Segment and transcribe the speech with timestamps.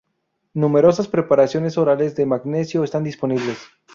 [0.55, 3.59] Numerosas preparaciones orales de magnesio están disponibles.